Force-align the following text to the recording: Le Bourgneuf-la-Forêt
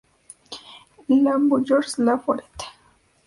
Le 1.09 1.33
Bourgneuf-la-Forêt 1.47 2.43